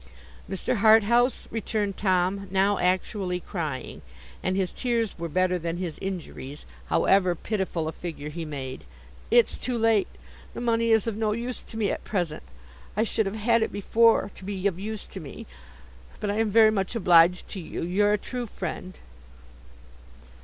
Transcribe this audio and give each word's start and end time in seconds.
'Mr. 0.49 0.77
Harthouse,' 0.77 1.45
returned 1.51 1.95
Tom, 1.95 2.47
now 2.49 2.79
actually 2.79 3.39
crying; 3.39 4.01
and 4.41 4.55
his 4.55 4.71
tears 4.71 5.15
were 5.19 5.29
better 5.29 5.59
than 5.59 5.77
his 5.77 5.99
injuries, 6.01 6.65
however 6.87 7.35
pitiful 7.35 7.87
a 7.87 7.91
figure 7.91 8.29
he 8.29 8.43
made: 8.43 8.83
'it's 9.29 9.59
too 9.59 9.77
late; 9.77 10.07
the 10.55 10.59
money 10.59 10.89
is 10.89 11.05
of 11.05 11.15
no 11.15 11.33
use 11.33 11.61
to 11.61 11.77
me 11.77 11.91
at 11.91 12.03
present. 12.03 12.41
I 12.97 13.03
should 13.03 13.27
have 13.27 13.35
had 13.35 13.61
it 13.61 13.71
before 13.71 14.31
to 14.33 14.43
be 14.43 14.65
of 14.65 14.79
use 14.79 15.05
to 15.05 15.19
me. 15.19 15.45
But 16.19 16.31
I 16.31 16.39
am 16.39 16.49
very 16.49 16.71
much 16.71 16.95
obliged 16.95 17.47
to 17.49 17.59
you; 17.59 17.83
you're 17.83 18.13
a 18.13 18.17
true 18.17 18.47
friend. 18.47 18.95